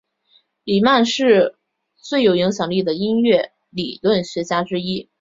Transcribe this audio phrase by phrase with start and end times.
[0.63, 1.55] 里曼是
[1.97, 5.07] 最有影响力的音乐理论家之一。